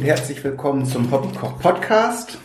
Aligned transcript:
Und 0.00 0.06
herzlich 0.06 0.42
willkommen 0.42 0.86
zum 0.86 1.10
Hobbykoch 1.10 1.58
Podcast. 1.58 2.38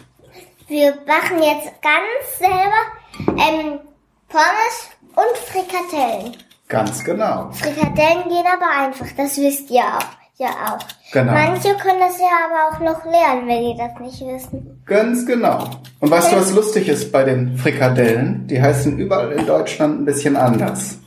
Wir 0.68 0.94
machen 1.08 1.42
jetzt 1.42 1.72
ganz 1.82 2.38
selber 2.38 2.82
ähm, 3.30 3.80
Pommes 4.28 4.90
und 5.16 5.38
Frikadellen. 5.38 6.36
Ganz 6.68 7.02
genau. 7.06 7.50
Frikadellen 7.54 8.28
gehen 8.28 8.44
aber 8.46 8.84
einfach, 8.84 9.08
das 9.16 9.38
wisst 9.38 9.72
ihr 9.72 9.84
auch. 9.84 10.04
Ja 10.38 10.50
auch. 10.50 10.86
Genau. 11.14 11.32
Manche 11.32 11.76
können 11.76 12.02
das 12.02 12.20
ja 12.20 12.28
aber 12.44 12.76
auch 12.76 12.80
noch 12.82 13.06
lernen, 13.06 13.48
wenn 13.48 13.64
die 13.64 13.78
das 13.78 14.02
nicht 14.02 14.20
wissen. 14.20 14.84
Ganz 14.86 15.26
genau. 15.26 15.70
Und 16.02 16.12
weißt 16.12 16.34
du, 16.34 16.36
was 16.36 16.52
lustig 16.52 16.90
ist 16.90 17.14
bei 17.14 17.24
den 17.24 17.58
Frikadellen? 17.58 18.48
Die 18.48 18.62
heißen 18.62 19.00
überall 19.00 19.32
in 19.32 19.46
Deutschland 19.46 20.02
ein 20.02 20.06
bisschen 20.06 20.36
anders. 20.36 21.00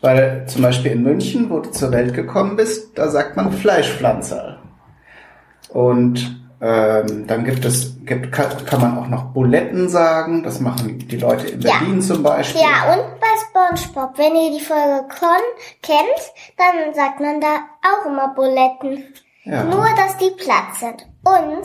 Weil 0.00 0.46
zum 0.48 0.62
Beispiel 0.62 0.90
in 0.90 1.04
München, 1.04 1.48
wo 1.48 1.60
du 1.60 1.70
zur 1.70 1.92
Welt 1.92 2.12
gekommen 2.12 2.56
bist, 2.56 2.98
da 2.98 3.08
sagt 3.08 3.36
man 3.36 3.52
Fleischpflanzer. 3.52 4.59
Und 5.72 6.40
ähm, 6.62 7.26
dann 7.26 7.44
gibt 7.44 7.64
es, 7.64 7.94
gibt, 8.04 8.32
kann, 8.32 8.48
kann 8.66 8.80
man 8.80 8.98
auch 8.98 9.08
noch 9.08 9.24
Buletten 9.32 9.88
sagen. 9.88 10.42
Das 10.42 10.60
machen 10.60 10.98
die 10.98 11.16
Leute 11.16 11.46
in 11.48 11.60
Ja. 11.62 11.78
Berlin 11.78 12.02
zum 12.02 12.22
Beispiel. 12.22 12.60
Ja, 12.60 12.92
und 12.92 13.18
bei 13.18 13.26
SpongeBob, 13.48 14.18
wenn 14.18 14.36
ihr 14.36 14.58
die 14.58 14.64
Folge 14.64 15.06
Con 15.08 15.40
kennt, 15.82 16.32
dann 16.58 16.94
sagt 16.94 17.20
man 17.20 17.40
da 17.40 17.60
auch 17.82 18.06
immer 18.06 18.28
Buletten. 18.34 19.04
Ja. 19.44 19.64
Nur, 19.64 19.86
dass 19.96 20.18
die 20.18 20.30
platt 20.36 20.74
sind. 20.78 21.06
Und 21.24 21.64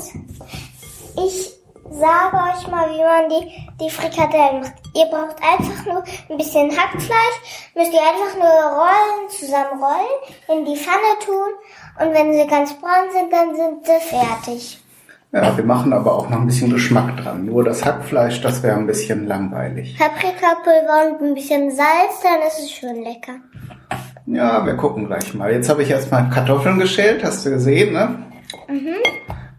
ich 1.25 1.52
sage 1.90 2.36
euch 2.36 2.67
mal, 2.67 2.90
wie 2.90 3.03
man 3.03 3.30
die, 3.30 3.69
die 3.84 3.90
Frikadellen 3.90 4.62
macht. 4.62 4.73
Ihr 4.95 5.06
braucht 5.06 5.36
einfach 5.44 5.86
nur 5.86 6.03
ein 6.30 6.38
bisschen 6.38 6.72
Hackfleisch, 6.72 7.72
müsst 7.75 7.94
ihr 7.94 8.02
einfach 8.02 8.36
nur 8.38 8.47
rollen, 8.47 9.30
zusammenrollen, 9.30 10.08
in 10.47 10.66
die 10.66 10.78
Pfanne 10.78 11.19
tun 11.23 11.52
und 11.99 12.13
wenn 12.13 12.33
sie 12.33 12.47
ganz 12.47 12.73
braun 12.73 13.09
sind, 13.11 13.31
dann 13.31 13.55
sind 13.55 13.85
sie 13.85 14.15
fertig. 14.15 14.79
Ja, 15.31 15.55
wir 15.57 15.65
machen 15.65 15.91
aber 15.91 16.13
auch 16.13 16.29
noch 16.29 16.39
ein 16.39 16.45
bisschen 16.45 16.71
Geschmack 16.71 17.17
dran. 17.17 17.45
Nur 17.45 17.63
das 17.63 17.85
Hackfleisch, 17.85 18.41
das 18.41 18.63
wäre 18.63 18.77
ein 18.77 18.88
bisschen 18.88 19.27
langweilig. 19.27 19.97
Paprikapulver 19.97 21.11
und 21.11 21.21
ein 21.21 21.33
bisschen 21.33 21.69
Salz, 21.71 22.21
dann 22.23 22.47
ist 22.47 22.59
es 22.59 22.71
schön 22.71 23.03
lecker. 23.03 23.33
Ja, 24.27 24.66
wir 24.66 24.75
gucken 24.75 25.07
gleich 25.07 25.33
mal. 25.33 25.51
Jetzt 25.51 25.69
habe 25.69 25.83
ich 25.83 25.89
erstmal 25.89 26.29
Kartoffeln 26.29 26.79
geschält, 26.79 27.23
hast 27.23 27.45
du 27.45 27.49
gesehen, 27.49 27.93
ne? 27.93 28.23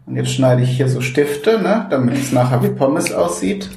Und 0.05 0.15
jetzt 0.15 0.31
schneide 0.31 0.63
ich 0.63 0.75
hier 0.75 0.89
so 0.89 0.99
Stifte, 0.99 1.61
ne? 1.61 1.85
Damit 1.89 2.15
es 2.15 2.31
nachher 2.31 2.63
wie 2.63 2.69
Pommes 2.69 3.13
aussieht. 3.13 3.69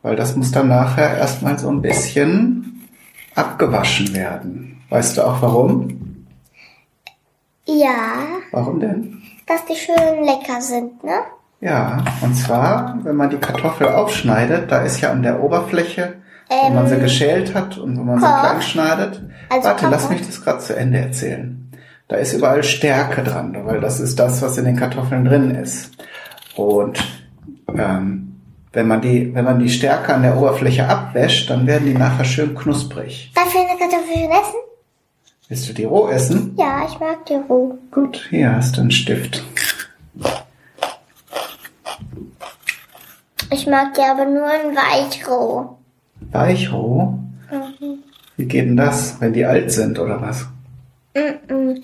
Weil 0.00 0.16
das 0.16 0.36
muss 0.36 0.52
dann 0.52 0.68
nachher 0.68 1.16
erstmal 1.16 1.58
so 1.58 1.68
ein 1.68 1.82
bisschen 1.82 2.88
abgewaschen 3.34 4.14
werden. 4.14 4.82
Weißt 4.88 5.16
du 5.16 5.22
auch 5.22 5.42
warum? 5.42 6.11
Ja, 7.80 8.14
Warum 8.50 8.80
denn? 8.80 9.22
dass 9.46 9.64
die 9.66 9.74
schön 9.76 10.24
lecker 10.24 10.60
sind, 10.60 11.02
ne? 11.04 11.20
Ja, 11.60 12.04
und 12.22 12.34
zwar, 12.34 12.98
wenn 13.02 13.16
man 13.16 13.30
die 13.30 13.36
Kartoffel 13.36 13.88
aufschneidet, 13.88 14.70
da 14.70 14.78
ist 14.82 15.00
ja 15.00 15.10
an 15.12 15.22
der 15.22 15.42
Oberfläche, 15.42 16.14
wo 16.48 16.70
man 16.70 16.88
sie 16.88 16.98
geschält 16.98 17.54
hat 17.54 17.78
und 17.78 17.96
wo 17.98 18.02
man 18.02 18.18
sie 18.18 18.26
Koch. 18.26 18.40
klein 18.40 18.62
schneidet. 18.62 19.22
Also 19.48 19.68
Warte, 19.68 19.86
lass 19.88 20.02
Papa. 20.02 20.14
mich 20.14 20.26
das 20.26 20.42
gerade 20.42 20.58
zu 20.58 20.76
Ende 20.76 20.98
erzählen. 20.98 21.70
Da 22.08 22.16
ist 22.16 22.32
überall 22.34 22.62
Stärke 22.64 23.22
dran, 23.22 23.56
weil 23.64 23.80
das 23.80 24.00
ist 24.00 24.18
das, 24.18 24.42
was 24.42 24.58
in 24.58 24.64
den 24.64 24.76
Kartoffeln 24.76 25.24
drin 25.24 25.50
ist. 25.52 25.92
Und 26.56 26.98
ähm, 27.68 28.40
wenn 28.72 28.88
man 28.88 29.00
die, 29.00 29.34
wenn 29.34 29.44
man 29.44 29.58
die 29.60 29.68
Stärke 29.70 30.14
an 30.14 30.22
der 30.22 30.36
Oberfläche 30.36 30.88
abwäscht, 30.88 31.48
dann 31.48 31.66
werden 31.66 31.86
die 31.86 31.94
nachher 31.94 32.24
schön 32.24 32.54
knusprig. 32.54 33.30
Darf 33.34 33.48
ich 33.54 33.60
eine 33.60 33.78
Kartoffel 33.78 34.24
essen? 34.24 34.60
Willst 35.52 35.68
du 35.68 35.74
die 35.74 35.84
roh 35.84 36.08
essen? 36.08 36.54
Ja, 36.56 36.86
ich 36.88 36.98
mag 36.98 37.26
die 37.26 37.34
roh. 37.34 37.76
Gut, 37.90 38.26
hier 38.30 38.56
hast 38.56 38.74
du 38.74 38.80
einen 38.80 38.90
Stift. 38.90 39.44
Ich 43.50 43.66
mag 43.66 43.92
die 43.92 44.00
aber 44.00 44.24
nur 44.24 44.46
in 44.46 44.74
weichroh. 44.74 45.76
Weichroh? 46.30 47.18
Wie 48.38 48.46
geht 48.46 48.64
denn 48.64 48.78
das, 48.78 49.20
wenn 49.20 49.34
die 49.34 49.44
alt 49.44 49.70
sind 49.70 49.98
oder 49.98 50.22
was? 50.22 50.46
Mm-mm. 51.14 51.82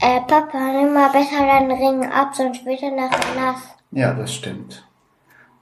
Äh, 0.00 0.20
Papa, 0.26 0.58
nimm 0.72 0.92
mal 0.92 1.10
besser 1.10 1.46
deinen 1.46 1.70
Ring 1.70 2.04
ab, 2.10 2.32
sonst 2.34 2.66
wird 2.66 2.82
er 2.82 2.90
nachher 2.90 3.40
nass. 3.40 3.60
Ja, 3.92 4.12
das 4.14 4.34
stimmt. 4.34 4.84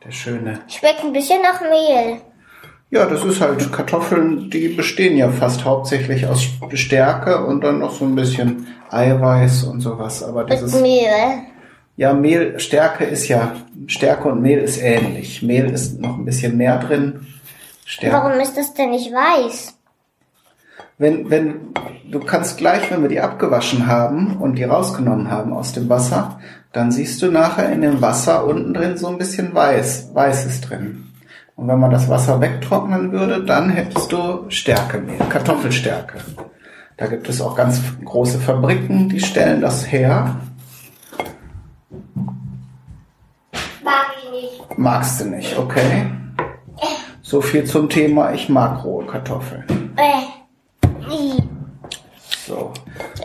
Der 0.02 0.12
schöne. 0.12 0.60
Schmeckt 0.66 1.04
ein 1.04 1.12
bisschen 1.12 1.42
nach 1.42 1.60
Mehl. 1.60 2.22
Ja, 2.90 3.04
das 3.04 3.22
ist 3.22 3.40
halt 3.40 3.70
Kartoffeln, 3.70 4.48
die 4.48 4.68
bestehen 4.68 5.16
ja 5.18 5.28
fast 5.30 5.64
hauptsächlich 5.64 6.26
aus 6.26 6.46
Stärke 6.72 7.44
und 7.44 7.62
dann 7.62 7.80
noch 7.80 7.92
so 7.92 8.06
ein 8.06 8.14
bisschen 8.14 8.66
Eiweiß 8.90 9.64
und 9.64 9.80
sowas. 9.80 10.22
Aber 10.22 10.44
Mit 10.44 10.54
dieses, 10.54 10.80
Mehl. 10.80 11.42
ja, 11.96 12.14
Mehl, 12.14 12.58
Stärke 12.58 13.04
ist 13.04 13.28
ja, 13.28 13.56
Stärke 13.86 14.28
und 14.28 14.40
Mehl 14.40 14.60
ist 14.60 14.80
ähnlich. 14.80 15.42
Mehl 15.42 15.66
ist 15.66 16.00
noch 16.00 16.16
ein 16.16 16.24
bisschen 16.24 16.56
mehr 16.56 16.78
drin. 16.78 17.26
Stärke. 17.84 18.16
Warum 18.16 18.40
ist 18.40 18.56
das 18.56 18.72
denn 18.72 18.90
nicht 18.90 19.12
weiß? 19.12 19.74
Wenn, 20.96 21.30
wenn, 21.30 21.74
du 22.10 22.20
kannst 22.20 22.56
gleich, 22.56 22.90
wenn 22.90 23.02
wir 23.02 23.08
die 23.08 23.20
abgewaschen 23.20 23.86
haben 23.86 24.38
und 24.38 24.56
die 24.56 24.64
rausgenommen 24.64 25.30
haben 25.30 25.52
aus 25.52 25.72
dem 25.72 25.88
Wasser, 25.90 26.40
dann 26.72 26.90
siehst 26.90 27.20
du 27.20 27.30
nachher 27.30 27.70
in 27.70 27.82
dem 27.82 28.00
Wasser 28.00 28.46
unten 28.46 28.72
drin 28.72 28.96
so 28.96 29.08
ein 29.08 29.18
bisschen 29.18 29.54
weiß, 29.54 30.10
Weißes 30.14 30.62
drin. 30.62 31.07
Und 31.58 31.66
wenn 31.66 31.80
man 31.80 31.90
das 31.90 32.08
Wasser 32.08 32.40
wegtrocknen 32.40 33.10
würde, 33.10 33.44
dann 33.44 33.68
hättest 33.70 34.12
du 34.12 34.48
Stärkemehl, 34.48 35.18
Kartoffelstärke. 35.28 36.18
Da 36.96 37.08
gibt 37.08 37.28
es 37.28 37.40
auch 37.40 37.56
ganz 37.56 37.82
große 38.04 38.38
Fabriken, 38.38 39.08
die 39.08 39.18
stellen 39.18 39.60
das 39.60 39.90
her. 39.90 40.36
Mag 43.82 44.06
ich 44.22 44.30
nicht. 44.30 44.78
Magst 44.78 45.20
du 45.20 45.24
nicht, 45.24 45.58
okay? 45.58 46.06
So 47.22 47.40
viel 47.40 47.64
zum 47.64 47.88
Thema, 47.88 48.32
ich 48.32 48.48
mag 48.48 48.84
rohe 48.84 49.04
Kartoffeln. 49.06 49.64
Äh. 49.96 50.28
So, 52.46 52.72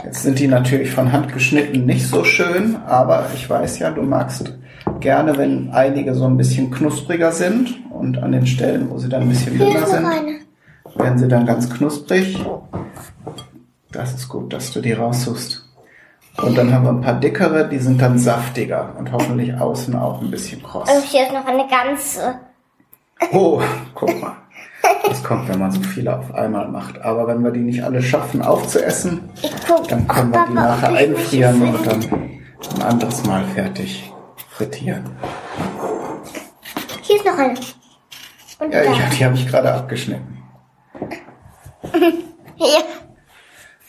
jetzt 0.03 0.23
sind 0.23 0.39
die 0.39 0.47
natürlich 0.47 0.89
von 0.89 1.11
Hand 1.11 1.31
geschnitten 1.31 1.85
nicht 1.85 2.07
so 2.07 2.23
schön, 2.23 2.77
aber 2.88 3.27
ich 3.35 3.47
weiß 3.47 3.77
ja, 3.77 3.91
du 3.91 4.01
magst 4.01 4.51
gerne, 4.99 5.38
wenn 5.38 5.71
einige 5.71 6.13
so 6.13 6.25
ein 6.25 6.38
bisschen 6.38 6.71
knuspriger 6.71 7.31
sind 7.31 7.79
und 7.91 8.17
an 8.17 8.31
den 8.31 8.47
Stellen, 8.47 8.89
wo 8.89 8.97
sie 8.97 9.09
dann 9.09 9.23
ein 9.23 9.29
bisschen 9.29 9.57
dünner 9.57 9.85
sind, 9.85 10.07
werden 10.95 11.17
sie 11.17 11.27
dann 11.27 11.45
ganz 11.45 11.69
knusprig. 11.69 12.44
Das 13.91 14.13
ist 14.13 14.27
gut, 14.27 14.53
dass 14.53 14.72
du 14.72 14.81
die 14.81 14.93
raussuchst. 14.93 15.63
Und 16.41 16.57
dann 16.57 16.73
haben 16.73 16.85
wir 16.85 16.91
ein 16.91 17.01
paar 17.01 17.19
dickere, 17.19 17.67
die 17.67 17.77
sind 17.77 18.01
dann 18.01 18.17
saftiger 18.17 18.95
und 18.97 19.11
hoffentlich 19.11 19.53
außen 19.53 19.95
auch 19.95 20.19
ein 20.19 20.31
bisschen 20.31 20.63
kross. 20.63 20.89
Und 20.89 21.03
hier 21.03 21.23
ist 21.23 21.33
noch 21.33 21.45
eine 21.45 21.67
ganze. 21.67 22.39
Oh, 23.31 23.61
guck 23.93 24.19
mal. 24.19 24.38
Das 25.07 25.23
kommt, 25.23 25.47
wenn 25.47 25.59
man 25.59 25.72
so 25.72 25.81
viele 25.81 26.17
auf 26.17 26.33
einmal 26.33 26.67
macht. 26.67 26.99
Aber 27.01 27.27
wenn 27.27 27.43
wir 27.43 27.51
die 27.51 27.61
nicht 27.61 27.83
alle 27.83 28.01
schaffen 28.01 28.41
aufzuessen, 28.41 29.29
dann 29.88 30.07
können 30.07 30.33
wir 30.33 30.45
die 30.49 30.53
nachher 30.53 30.93
einfrieren 30.93 31.61
und 31.61 31.85
dann 31.85 32.01
ein 32.75 32.81
anderes 32.81 33.23
Mal 33.25 33.43
fertig 33.53 34.12
frittieren. 34.63 35.03
Hier 37.01 37.17
ist 37.17 37.25
noch 37.25 37.37
eine. 37.37 37.59
Und 38.59 38.73
Ja, 38.73 38.83
ich, 38.83 39.17
die 39.17 39.25
habe 39.25 39.35
ich 39.35 39.47
gerade 39.47 39.73
abgeschnitten. 39.73 40.37
Hier. 42.55 42.83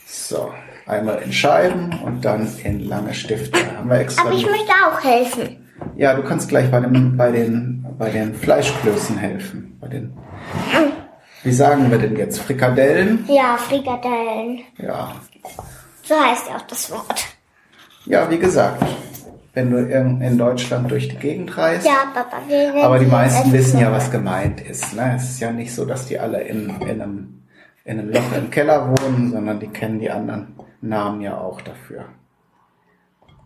So, 0.05 0.51
einmal 0.85 1.21
in 1.21 1.31
Scheiben 1.31 1.97
und 2.03 2.25
dann 2.25 2.53
in 2.63 2.81
lange 2.87 3.13
Stifte. 3.13 3.59
Haben 3.77 3.89
wir 3.89 3.99
extra. 3.99 4.23
Aber 4.23 4.33
ich 4.33 4.45
möchte 4.45 4.71
auch 4.85 5.01
helfen. 5.03 5.69
ja, 5.95 6.13
du 6.13 6.23
kannst 6.23 6.49
gleich 6.49 6.69
bei, 6.69 6.79
dem, 6.81 7.15
bei, 7.15 7.31
den, 7.31 7.85
bei 7.97 8.09
den 8.09 8.35
Fleischklößen 8.35 9.17
helfen. 9.17 9.77
Bei 9.79 9.87
den, 9.87 10.13
wie 11.43 11.53
sagen 11.53 11.89
wir 11.89 11.99
denn 11.99 12.17
jetzt? 12.17 12.39
Frikadellen? 12.39 13.23
Ja, 13.29 13.55
Frikadellen. 13.57 14.61
Ja. 14.77 15.13
So 16.03 16.15
heißt 16.19 16.47
ja 16.49 16.57
auch 16.57 16.67
das 16.67 16.91
Wort. 16.91 17.25
Ja, 18.05 18.29
wie 18.29 18.37
gesagt, 18.37 18.83
wenn 19.55 19.71
du 19.71 19.77
in, 19.77 20.21
in 20.21 20.37
Deutschland 20.37 20.91
durch 20.91 21.07
die 21.07 21.15
Gegend 21.15 21.57
reist. 21.57 21.87
Ja, 21.87 22.11
Papa, 22.13 22.37
wir 22.47 22.75
Aber 22.83 22.99
die 22.99 23.05
meisten 23.05 23.51
wissen 23.53 23.79
ja, 23.79 23.91
was 23.91 24.11
gemeint 24.11 24.61
ist. 24.61 24.93
Ne? 24.93 25.13
Es 25.15 25.23
ist 25.23 25.39
ja 25.39 25.51
nicht 25.51 25.73
so, 25.73 25.85
dass 25.85 26.05
die 26.05 26.19
alle 26.19 26.41
in, 26.41 26.69
in, 26.81 27.01
einem, 27.01 27.43
in 27.85 27.99
einem 27.99 28.11
Loch 28.11 28.35
im 28.37 28.51
Keller 28.51 28.89
wohnen, 28.89 29.31
sondern 29.31 29.59
die 29.59 29.69
kennen 29.69 29.99
die 29.99 30.11
anderen 30.11 30.55
Namen 30.81 31.21
ja 31.21 31.37
auch 31.37 31.61
dafür. 31.61 32.05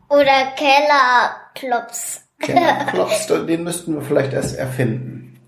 Oder 0.09 0.51
Kellerklops. 0.55 2.21
Kellerklops, 2.39 3.27
den 3.47 3.63
müssten 3.63 3.93
wir 3.93 4.01
vielleicht 4.01 4.33
erst 4.33 4.57
erfinden. 4.57 5.39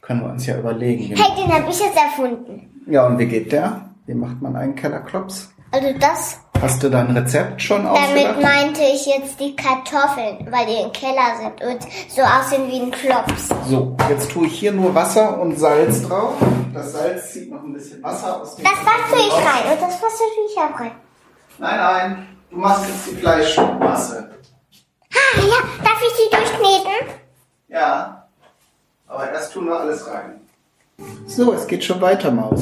Können 0.00 0.20
wir 0.20 0.30
uns 0.30 0.46
ja 0.46 0.56
überlegen. 0.56 1.16
Hey, 1.16 1.42
den 1.42 1.52
habe 1.52 1.70
ich 1.70 1.80
jetzt 1.80 1.96
erfunden. 1.96 2.84
Ja, 2.86 3.06
und 3.06 3.18
wie 3.18 3.26
geht 3.26 3.50
der? 3.50 3.90
Wie 4.06 4.14
macht 4.14 4.40
man 4.40 4.54
einen 4.54 4.76
Kellerklops? 4.76 5.52
Also 5.72 5.92
das, 5.98 6.38
Hast 6.60 6.82
du 6.82 6.88
dein 6.88 7.10
Rezept 7.16 7.60
schon 7.60 7.84
damit 7.84 8.00
ausgedacht? 8.00 8.42
meinte 8.42 8.82
ich 8.82 9.06
jetzt 9.06 9.38
die 9.38 9.54
Kartoffeln, 9.54 10.46
weil 10.50 10.66
die 10.66 10.82
im 10.82 10.92
Keller 10.92 11.36
sind 11.38 11.62
und 11.62 11.82
so 12.08 12.22
aussehen 12.22 12.70
wie 12.70 12.80
ein 12.80 12.90
Klops. 12.90 13.48
So, 13.68 13.94
jetzt 14.08 14.30
tue 14.30 14.46
ich 14.46 14.58
hier 14.58 14.72
nur 14.72 14.94
Wasser 14.94 15.38
und 15.40 15.58
Salz 15.58 16.02
drauf. 16.02 16.34
Das 16.72 16.92
Salz 16.92 17.32
zieht 17.32 17.50
noch 17.50 17.62
ein 17.62 17.72
bisschen 17.74 18.02
Wasser 18.02 18.40
aus 18.40 18.56
dem 18.56 18.64
Das 18.64 18.72
Wasser 18.72 19.16
ich 19.16 19.32
rein 19.34 19.72
und 19.72 19.82
das 19.82 20.02
Wasser 20.02 20.24
tue 20.34 20.44
ich 20.50 20.56
auch 20.58 20.80
rein. 20.80 20.92
Nein, 21.58 21.76
nein, 21.76 22.26
Du 22.50 22.56
machst 22.60 22.88
jetzt 22.88 23.10
die 23.10 23.16
Fleischmasse. 23.16 24.30
Ah, 25.12 25.40
ja, 25.40 25.56
darf 25.84 26.00
ich 26.06 26.24
die 26.24 26.36
durchkneten? 26.36 27.10
Ja. 27.68 28.26
Aber 29.08 29.30
erst 29.30 29.52
tun 29.52 29.66
wir 29.66 29.78
alles 29.80 30.06
rein. 30.08 30.40
So, 31.26 31.52
es 31.52 31.66
geht 31.66 31.82
schon 31.84 32.00
weiter, 32.00 32.30
Maus. 32.30 32.60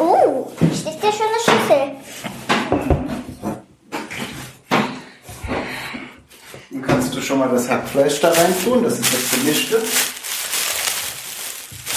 Oh, 0.00 0.50
ja 1.02 1.12
schon 1.12 1.26
eine 1.26 1.40
Schüssel. 1.44 1.84
Dann 6.70 6.82
kannst 6.86 7.14
du 7.14 7.20
schon 7.20 7.38
mal 7.38 7.50
das 7.50 7.68
Hackfleisch 7.68 8.20
da 8.20 8.30
rein 8.30 8.54
tun. 8.64 8.82
Das 8.82 8.94
ist 8.94 9.12
das 9.12 9.30
gemischte. 9.30 9.82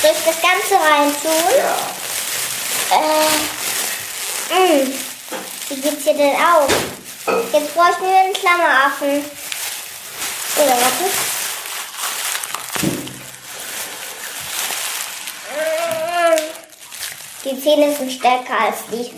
Soll 0.02 0.12
ich 0.12 0.26
das 0.26 0.42
Ganze 0.42 0.76
reintun? 0.76 1.32
Ja. 1.58 1.78
Äh, 2.92 4.84
mh. 4.84 4.92
Wie 5.70 5.76
geht's 5.76 6.04
hier 6.04 6.14
denn 6.14 6.36
auf? 6.36 6.68
Jetzt 7.54 7.74
brauche 7.74 7.92
ich 7.92 8.00
mir 8.00 8.20
einen 8.20 8.34
Klammeraffen. 8.34 9.24
Oder 10.58 10.76
warte. 10.76 11.06
Mm. 15.50 16.54
Die 17.44 17.52
Zähne 17.64 17.96
sind 17.96 18.12
stärker 18.12 18.60
als 18.60 18.78
die 18.92 19.12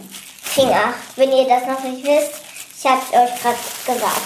Finger. 0.44 0.94
Wenn 1.16 1.32
ihr 1.32 1.48
das 1.48 1.66
noch 1.66 1.84
nicht 1.84 2.04
wisst, 2.06 2.42
ich 2.78 2.86
hab's 2.86 3.10
euch 3.12 3.42
gerade 3.42 3.58
gesagt. 3.86 4.22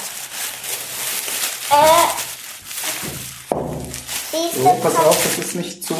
Äh. 1.71 2.30
So, 4.62 4.69
pass 4.81 4.95
auf, 4.98 5.24
das 5.24 5.38
ist 5.45 5.56
nicht 5.56 5.83
zu. 5.83 5.95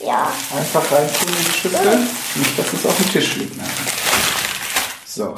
Ja. 0.00 0.30
Einfach 0.56 0.82
reintun 0.92 1.28
in 1.28 1.34
die 1.36 1.58
Schüssel. 1.58 1.98
Nicht, 2.34 2.58
dass 2.58 2.72
es 2.72 2.86
auf 2.86 2.96
dem 2.96 3.10
Tisch 3.10 3.36
liegt. 3.36 3.56
Nein. 3.56 3.66
So. 5.06 5.34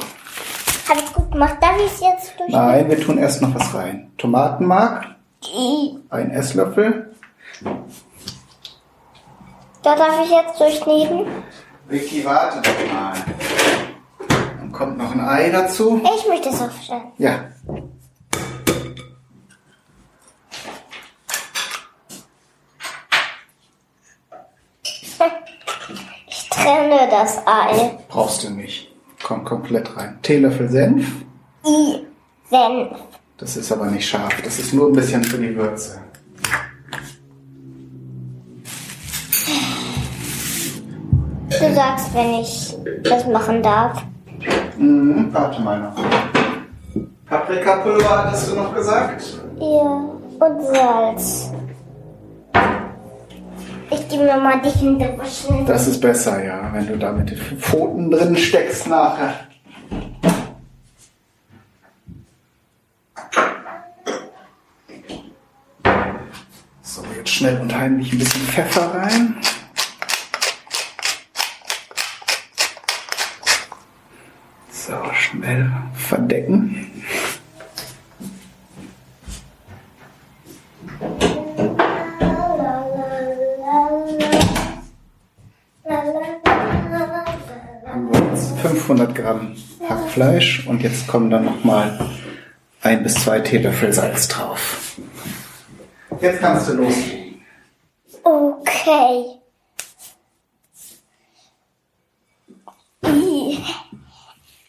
Habe 0.89 0.99
ich 0.99 1.13
gut 1.13 1.31
gemacht. 1.31 1.57
Darf 1.61 1.77
ich 1.77 1.91
es 1.93 1.99
jetzt 1.99 2.33
durch? 2.37 2.51
Nein, 2.51 2.89
wir 2.89 2.99
tun 2.99 3.17
erst 3.19 3.41
noch 3.41 3.53
was 3.53 3.73
rein. 3.73 4.11
Tomatenmark, 4.17 5.15
ein 6.09 6.31
Esslöffel. 6.31 7.15
Da 9.83 9.95
darf 9.95 10.25
ich 10.25 10.31
jetzt 10.31 10.59
durchkneten. 10.59 11.27
Vicky, 11.89 12.23
warte 12.23 12.61
doch 12.61 12.93
mal. 12.93 13.15
Dann 14.59 14.71
kommt 14.71 14.97
noch 14.97 15.11
ein 15.11 15.19
Ei 15.21 15.49
dazu. 15.49 15.99
Ich 16.17 16.27
möchte 16.27 16.49
es 16.49 16.61
aufstellen. 16.61 17.11
Ja. 17.17 17.45
Ich 26.27 26.47
trenne 26.49 27.07
das 27.09 27.39
Ei. 27.47 27.97
Brauchst 28.07 28.43
du 28.43 28.49
nicht. 28.51 28.91
Kommt 29.23 29.45
komplett 29.45 29.95
rein. 29.97 30.19
Teelöffel 30.21 30.69
Senf. 30.69 31.07
I. 31.65 32.05
Senf. 32.49 32.97
Das 33.37 33.57
ist 33.57 33.71
aber 33.71 33.87
nicht 33.87 34.07
scharf. 34.07 34.41
Das 34.43 34.59
ist 34.59 34.73
nur 34.73 34.87
ein 34.89 34.93
bisschen 34.93 35.23
für 35.23 35.37
die 35.37 35.55
Würze. 35.55 36.01
Du 41.59 41.75
sagst, 41.75 42.13
wenn 42.13 42.35
ich 42.35 42.75
das 43.03 43.27
machen 43.27 43.61
darf. 43.61 44.01
Mhm, 44.77 45.27
warte 45.31 45.61
mal 45.61 45.79
noch. 45.79 45.95
Paprikapulver 47.25 48.25
hattest 48.25 48.51
du 48.51 48.55
noch 48.55 48.73
gesagt? 48.73 49.23
Ja. 49.59 50.09
Und 50.39 50.61
Salz. 50.61 51.51
Ich 53.91 54.07
gebe 54.07 54.23
mir 54.23 54.37
mal 54.37 54.61
die 54.61 54.69
Hände 54.69 55.17
waschen. 55.17 55.65
Das 55.65 55.87
ist 55.87 55.99
besser, 55.99 56.43
ja, 56.43 56.69
wenn 56.71 56.87
du 56.87 56.97
da 56.97 57.11
mit 57.11 57.29
den 57.29 57.37
Pfoten 57.59 58.09
drin 58.09 58.37
steckst 58.37 58.87
nachher. 58.87 59.33
So, 66.81 67.03
jetzt 67.17 67.29
schnell 67.29 67.59
und 67.59 67.75
heimlich 67.75 68.13
ein 68.13 68.19
bisschen 68.19 68.41
Pfeffer 68.43 68.93
rein. 68.95 69.35
So, 74.71 74.95
schnell 75.49 75.71
verdecken. 75.93 76.85
haben 87.85 88.11
wir 88.11 88.19
jetzt 88.31 88.59
500 88.59 89.15
Gramm 89.15 89.55
Hackfleisch 89.87 90.67
und 90.67 90.83
jetzt 90.83 91.07
kommen 91.07 91.31
dann 91.31 91.45
nochmal 91.45 91.99
ein 92.81 93.01
bis 93.01 93.15
zwei 93.15 93.39
Teelöffel 93.39 93.91
Salz 93.91 94.27
drauf. 94.27 94.97
Jetzt 96.21 96.39
kannst 96.39 96.69
du 96.69 96.73
loslegen. 96.73 97.41
Okay. 98.23 99.39
I. 103.05 103.63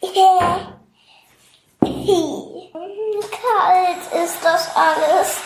Kalt 3.31 4.23
ist 4.23 4.37
das 4.43 4.69
alles 4.75 5.37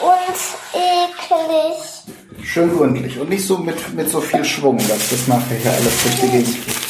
und 0.00 0.38
eklig. 0.72 1.76
Schön 2.44 2.76
gründlich 2.76 3.18
und 3.18 3.28
nicht 3.30 3.46
so 3.46 3.58
mit, 3.58 3.94
mit 3.94 4.08
so 4.08 4.20
viel 4.20 4.44
Schwung, 4.44 4.78
dass 4.78 5.10
das 5.10 5.26
nachher 5.26 5.56
hier 5.56 5.72
alles 5.72 6.02
durch 6.02 6.20
die 6.20 6.28
Gegend 6.28 6.48
fliegt. 6.48 6.80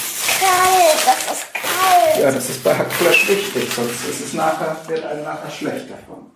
Kalt, 0.41 1.07
das 1.07 1.37
ist 1.37 1.47
kalt. 1.55 2.19
Ja, 2.21 2.31
das 2.31 2.51
ist 2.51 2.63
bei 2.65 2.75
Hackfleisch 2.75 3.29
wichtig, 3.29 3.73
sonst 3.75 4.09
ist 4.09 4.21
es 4.21 4.35
nachher, 4.35 4.77
wird 4.87 5.05
einem 5.05 5.25
nachher 5.25 5.51
schlecht 5.51 5.87
davon. 5.91 6.31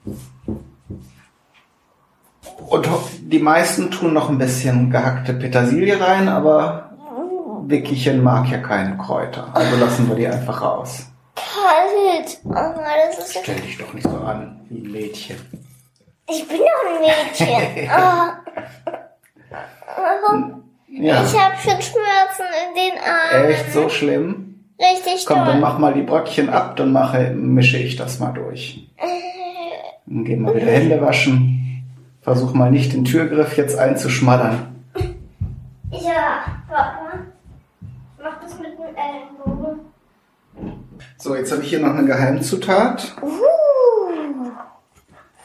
Und 2.69 2.89
die 3.21 3.39
meisten 3.39 3.91
tun 3.91 4.15
noch 4.15 4.29
ein 4.31 4.39
bisschen 4.39 4.91
gehackte 4.91 5.35
Petersilie 5.35 6.01
rein, 6.01 6.29
aber 6.29 6.88
Wickichen 7.69 8.23
mag 8.23 8.49
ja 8.51 8.59
keine 8.59 8.97
Kräuter. 8.97 9.51
Also 9.55 9.77
lassen 9.77 10.09
wir 10.09 10.17
die 10.17 10.27
einfach 10.27 10.63
raus. 10.63 11.07
Kalt. 11.35 12.39
Oh, 12.45 12.53
das 12.53 13.19
ist 13.19 13.39
Stell 13.43 13.61
dich 13.61 13.79
doch 13.79 13.93
nicht 13.93 14.09
so 14.09 14.17
an 14.17 14.61
wie 14.69 14.79
ein 14.79 14.91
Mädchen. 14.91 15.37
Ich 16.29 16.47
bin 16.49 16.59
doch 16.59 16.95
ein 16.95 17.01
Mädchen. 17.01 17.91
oh. 17.97 18.93
Warum? 19.97 20.63
Ja. 20.89 21.23
Ich 21.25 21.39
habe 21.39 21.55
schon 21.57 21.81
Schmerzen 21.83 22.47
in 22.67 22.75
den 22.75 22.99
Armen. 23.03 23.51
Echt 23.51 23.73
so 23.73 23.89
schlimm? 23.89 24.65
Richtig 24.81 25.27
Komm, 25.27 25.39
dann 25.39 25.47
doll. 25.47 25.61
mach 25.61 25.79
mal 25.79 25.93
die 25.93 26.03
Bröckchen 26.03 26.49
ab, 26.51 26.77
dann 26.77 26.93
mache, 26.93 27.31
mische 27.31 27.79
ich 27.79 27.97
das 27.97 28.21
mal 28.21 28.33
durch. 28.33 28.89
Dann 30.07 30.25
gehen 30.25 30.43
wir 30.43 30.55
wieder 30.55 30.67
Hände 30.67 31.01
waschen. 31.01 31.85
Versuch 32.21 32.55
mal 32.55 32.71
nicht 32.71 32.93
den 32.93 33.05
Türgriff 33.05 33.57
jetzt 33.57 33.79
einzuschmattern. 33.79 34.77
Ja, 35.91 36.45
warte 36.69 37.05
mal. 37.05 37.27
Mach 38.23 38.41
das 38.41 38.59
mit 38.59 38.73
dem 38.79 38.95
Ellenbogen. 38.95 39.81
So, 41.21 41.35
jetzt 41.35 41.51
habe 41.51 41.63
ich 41.63 41.71
hier 41.71 41.81
noch 41.81 41.95
eine 41.95 42.07
Geheimzutat. 42.07 43.17
Uh, 43.21 44.53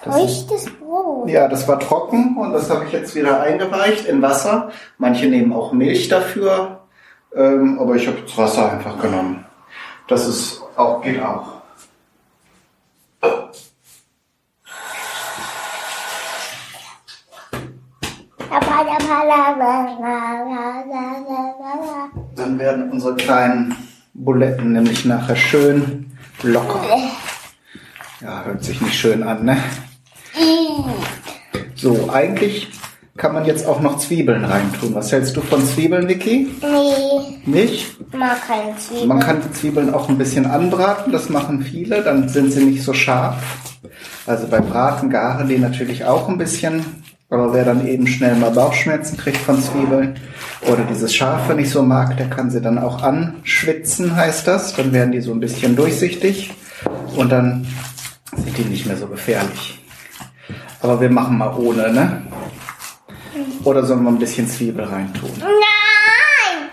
feuchtes 0.04 0.70
Brot. 0.70 1.28
ja, 1.28 1.48
das 1.48 1.68
war 1.68 1.80
trocken 1.80 2.38
und 2.38 2.54
das 2.54 2.70
habe 2.70 2.86
ich 2.86 2.92
jetzt 2.92 3.16
wieder 3.16 3.42
eingeweicht 3.42 4.06
in 4.06 4.22
Wasser. 4.22 4.70
Manche 5.00 5.26
nehmen 5.26 5.52
auch 5.52 5.74
Milch 5.74 6.10
dafür, 6.10 6.82
ähm, 7.36 7.80
aber 7.80 7.96
ich 7.96 8.06
habe 8.08 8.20
jetzt 8.20 8.38
Wasser 8.38 8.72
einfach 8.72 9.02
genommen. 9.02 9.46
Das 10.08 10.28
ist 10.28 10.62
auch 10.76 11.02
geht 11.02 11.20
auch. 11.20 11.54
Dann 22.36 22.60
werden 22.60 22.92
unsere 22.92 23.16
kleinen 23.16 23.76
Buletten 24.14 24.74
nämlich 24.74 25.06
nachher 25.06 25.36
schön 25.36 26.12
locker. 26.44 26.84
Ja, 28.22 28.44
hört 28.46 28.64
sich 28.64 28.80
nicht 28.80 28.94
schön 28.96 29.24
an, 29.24 29.44
ne? 29.44 29.58
So, 31.76 32.10
eigentlich 32.12 32.70
kann 33.18 33.34
man 33.34 33.46
jetzt 33.46 33.66
auch 33.68 33.80
noch 33.82 33.98
Zwiebeln 33.98 34.46
reintun. 34.46 34.96
Was 34.96 35.12
hältst 35.12 35.36
du 35.36 35.42
von 35.42 35.66
Zwiebeln, 35.66 36.08
Vicky? 36.08 36.50
Nee, 37.46 37.64
Nicht? 37.64 38.14
mag 38.14 38.46
keine 38.48 38.76
Zwiebeln. 38.78 39.08
Man 39.08 39.20
kann 39.20 39.42
die 39.42 39.52
Zwiebeln 39.52 39.94
auch 39.94 40.10
ein 40.10 40.18
bisschen 40.18 40.46
anbraten, 40.46 41.12
das 41.12 41.30
machen 41.30 41.62
viele, 41.64 42.04
dann 42.04 42.30
sind 42.30 42.52
sie 42.52 42.64
nicht 42.66 42.84
so 42.84 42.94
scharf. 42.94 43.36
Also 44.26 44.48
bei 44.48 44.62
Braten 44.62 45.10
garen 45.10 45.50
die 45.50 45.58
natürlich 45.58 46.06
auch 46.06 46.30
ein 46.30 46.38
bisschen, 46.38 47.03
aber 47.30 47.54
wer 47.54 47.66
dann 47.66 47.88
eben 47.88 48.06
schnell 48.08 48.36
mal 48.36 48.52
Bauchschmerzen 48.52 49.18
kriegt 49.18 49.38
von 49.38 49.62
Zwiebeln 49.62 50.20
oder 50.70 50.84
dieses 50.84 51.16
Scharfe 51.16 51.56
nicht 51.56 51.72
so 51.72 51.82
mag, 51.82 52.18
der 52.18 52.30
kann 52.30 52.50
sie 52.50 52.62
dann 52.62 52.78
auch 52.78 53.02
anschwitzen, 53.02 54.16
heißt 54.16 54.48
das. 54.48 54.76
Dann 54.76 54.94
werden 54.94 55.12
die 55.12 55.22
so 55.22 55.32
ein 55.32 55.40
bisschen 55.40 55.76
durchsichtig 55.76 56.54
und 57.16 57.32
dann 57.32 57.66
sind 58.36 58.58
die 58.58 58.64
nicht 58.66 58.86
mehr 58.86 58.98
so 58.98 59.08
gefährlich. 59.08 59.80
Aber 60.82 61.00
wir 61.02 61.10
machen 61.10 61.38
mal 61.38 61.56
ohne, 61.56 61.92
ne? 61.92 62.24
Oder 63.64 63.86
sollen 63.86 64.04
wir 64.04 64.10
ein 64.10 64.20
bisschen 64.20 64.48
Zwiebel 64.48 64.86
reintun? 64.86 65.32
Nein! 65.40 66.70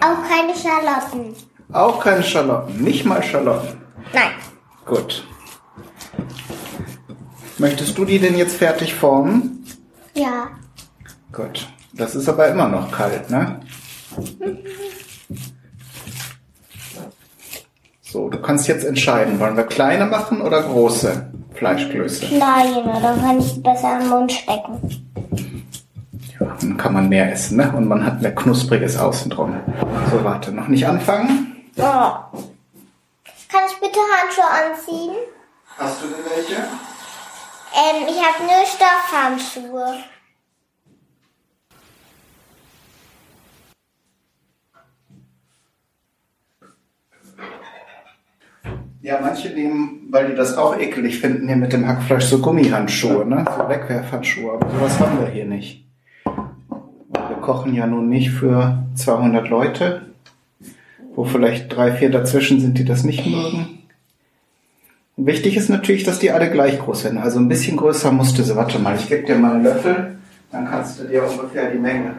Auch 0.00 0.28
keine 0.28 0.52
Schalotten. 0.54 1.34
Auch 1.72 2.02
keine 2.02 2.22
Schalotten, 2.22 2.82
nicht 2.82 3.04
mal 3.04 3.22
Schalotten. 3.22 3.80
Nein. 4.12 4.32
Gut. 4.84 5.26
Möchtest 7.58 7.96
du 7.96 8.04
die 8.04 8.18
denn 8.18 8.36
jetzt 8.36 8.56
fertig 8.56 8.94
formen? 8.94 9.53
Ja. 10.14 10.50
Gut. 11.32 11.68
Das 11.92 12.14
ist 12.14 12.28
aber 12.28 12.48
immer 12.48 12.68
noch 12.68 12.90
kalt, 12.90 13.30
ne? 13.30 13.60
So, 18.02 18.28
du 18.28 18.40
kannst 18.40 18.68
jetzt 18.68 18.84
entscheiden, 18.84 19.38
wollen 19.40 19.56
wir 19.56 19.64
kleine 19.64 20.06
machen 20.06 20.40
oder 20.40 20.62
große 20.62 21.32
Fleischklöße? 21.54 22.26
Kleine, 22.26 23.00
dann 23.00 23.20
kann 23.20 23.38
ich 23.40 23.62
besser 23.62 24.00
im 24.00 24.08
Mund 24.08 24.32
stecken. 24.32 25.08
Ja, 26.38 26.56
dann 26.60 26.76
kann 26.76 26.92
man 26.92 27.08
mehr 27.08 27.32
essen, 27.32 27.56
ne? 27.58 27.72
Und 27.76 27.86
man 27.86 28.04
hat 28.04 28.22
mehr 28.22 28.34
knuspriges 28.34 28.96
Außen 28.96 29.30
drum. 29.30 29.56
So, 30.10 30.22
warte, 30.24 30.52
noch 30.52 30.68
nicht 30.68 30.86
anfangen. 30.86 31.64
Oh. 31.76 31.82
Kann 31.82 33.62
ich 33.68 33.80
bitte 33.80 33.98
Handschuhe 33.98 34.44
anziehen? 34.44 35.14
Hast 35.76 36.02
du 36.02 36.06
denn 36.06 36.24
welche? 36.24 36.62
Ähm, 37.76 38.06
ich 38.08 38.22
habe 38.22 38.44
nur 38.44 38.64
Stoffhandschuhe. 38.66 40.04
Ja, 49.02 49.18
manche 49.20 49.48
nehmen, 49.50 50.06
weil 50.10 50.28
die 50.28 50.36
das 50.36 50.56
auch 50.56 50.78
ekelig 50.78 51.18
finden, 51.18 51.48
hier 51.48 51.56
mit 51.56 51.72
dem 51.72 51.86
Hackfleisch 51.86 52.24
so 52.24 52.38
Gummihandschuhe, 52.38 53.26
ne? 53.26 53.44
So 53.44 53.68
Wegwerfhandschuhe. 53.68 54.52
Aber 54.52 54.70
sowas 54.70 55.00
haben 55.00 55.20
wir 55.20 55.26
hier 55.26 55.44
nicht. 55.44 55.84
Wir 56.24 57.36
kochen 57.42 57.74
ja 57.74 57.86
nun 57.88 58.08
nicht 58.08 58.30
für 58.30 58.84
200 58.94 59.48
Leute, 59.48 60.02
wo 61.14 61.24
vielleicht 61.24 61.74
drei, 61.74 61.92
vier 61.92 62.10
dazwischen 62.10 62.60
sind, 62.60 62.78
die 62.78 62.84
das 62.84 63.02
nicht 63.02 63.26
mögen. 63.26 63.83
Wichtig 65.16 65.56
ist 65.56 65.68
natürlich, 65.68 66.02
dass 66.02 66.18
die 66.18 66.32
alle 66.32 66.50
gleich 66.50 66.78
groß 66.80 67.02
sind. 67.02 67.18
Also 67.18 67.38
ein 67.38 67.48
bisschen 67.48 67.76
größer 67.76 68.10
musste 68.10 68.42
sie. 68.42 68.56
Warte 68.56 68.80
mal, 68.80 68.96
ich 68.96 69.08
gebe 69.08 69.24
dir 69.24 69.36
mal 69.36 69.52
einen 69.54 69.62
Löffel, 69.62 70.18
dann 70.50 70.68
kannst 70.68 70.98
du 70.98 71.04
dir 71.04 71.22
ungefähr 71.22 71.70
die 71.70 71.78
Menge. 71.78 72.16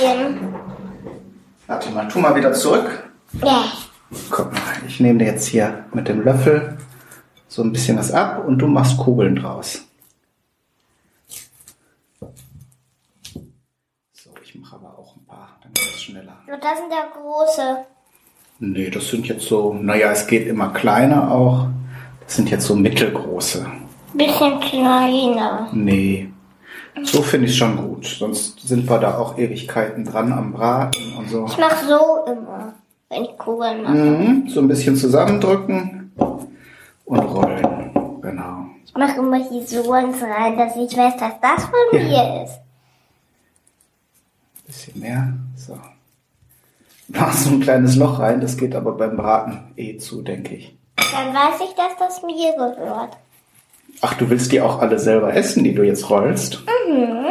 Den. 0.00 0.54
Warte 1.66 1.90
mal, 1.90 2.08
tu 2.08 2.18
mal 2.20 2.34
wieder 2.34 2.54
zurück. 2.54 3.10
Ja. 3.42 3.64
Guck 4.30 4.52
mal, 4.52 4.60
ich 4.86 4.98
nehme 4.98 5.18
dir 5.18 5.26
jetzt 5.26 5.46
hier 5.46 5.84
mit 5.92 6.08
dem 6.08 6.22
Löffel 6.22 6.78
so 7.48 7.62
ein 7.62 7.72
bisschen 7.72 7.98
was 7.98 8.10
ab 8.10 8.46
und 8.46 8.58
du 8.58 8.66
machst 8.66 8.96
Kugeln 8.96 9.36
draus. 9.36 9.82
So, 14.12 14.30
ich 14.42 14.54
mache 14.54 14.76
aber 14.76 14.98
auch 14.98 15.16
ein 15.16 15.24
paar, 15.26 15.58
dann 15.62 15.72
geht 15.74 15.84
es 15.84 16.02
schneller. 16.02 16.38
Und 16.46 16.64
das 16.64 16.78
sind 16.78 16.90
ja 16.90 17.08
große. 17.12 17.84
Nee, 18.64 18.90
das 18.90 19.08
sind 19.08 19.26
jetzt 19.26 19.46
so, 19.46 19.74
naja, 19.74 20.12
es 20.12 20.24
geht 20.28 20.46
immer 20.46 20.68
kleiner 20.68 21.32
auch. 21.32 21.66
Das 22.24 22.36
sind 22.36 22.48
jetzt 22.48 22.64
so 22.64 22.76
mittelgroße. 22.76 23.66
Bisschen 24.14 24.60
kleiner. 24.60 25.68
Nee, 25.72 26.28
so 27.02 27.22
finde 27.22 27.48
ich 27.48 27.56
schon 27.58 27.76
gut. 27.76 28.06
Sonst 28.06 28.60
sind 28.60 28.88
wir 28.88 28.98
da 29.00 29.18
auch 29.18 29.36
Ewigkeiten 29.36 30.04
dran 30.04 30.32
am 30.32 30.52
Braten 30.52 31.12
und 31.18 31.28
so. 31.28 31.44
Ich 31.46 31.58
mach 31.58 31.76
so 31.82 32.24
immer, 32.30 32.74
wenn 33.08 33.24
ich 33.24 33.36
Kugeln 33.36 33.82
mache. 33.82 33.94
Mhm, 33.94 34.48
so 34.48 34.60
ein 34.60 34.68
bisschen 34.68 34.94
zusammendrücken 34.94 36.12
und 37.04 37.18
rollen. 37.18 37.90
Genau. 38.22 38.66
Ich 38.86 38.94
mache 38.94 39.18
immer 39.18 39.38
hier 39.38 39.66
so 39.66 39.90
eins 39.90 40.22
rein, 40.22 40.56
dass 40.56 40.76
ich 40.76 40.96
weiß, 40.96 41.16
dass 41.16 41.32
das 41.40 41.64
von 41.64 41.98
Ja. 42.00 42.04
mir 42.06 42.44
ist. 42.44 42.60
Bisschen 44.68 45.00
mehr. 45.00 45.32
So. 45.56 45.76
Mach 47.08 47.32
so 47.32 47.50
ein 47.50 47.60
kleines 47.60 47.96
Loch 47.96 48.18
rein, 48.18 48.40
das 48.40 48.56
geht 48.56 48.74
aber 48.74 48.92
beim 48.92 49.16
Braten 49.16 49.72
eh 49.76 49.98
zu, 49.98 50.22
denke 50.22 50.54
ich. 50.54 50.76
Dann 50.96 51.34
weiß 51.34 51.60
ich, 51.68 51.74
dass 51.74 51.96
das 51.98 52.22
mir 52.22 52.52
gehört. 52.52 53.16
Ach, 54.00 54.14
du 54.14 54.30
willst 54.30 54.52
die 54.52 54.60
auch 54.60 54.80
alle 54.80 54.98
selber 54.98 55.34
essen, 55.34 55.64
die 55.64 55.74
du 55.74 55.82
jetzt 55.82 56.08
rollst? 56.08 56.62
Mhm. 56.88 57.26